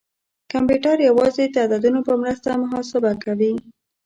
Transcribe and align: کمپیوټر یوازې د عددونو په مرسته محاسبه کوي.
کمپیوټر 0.51 0.97
یوازې 1.09 1.43
د 1.49 1.55
عددونو 1.65 1.99
په 2.07 2.13
مرسته 2.21 2.49
محاسبه 2.63 3.11
کوي. 3.23 3.53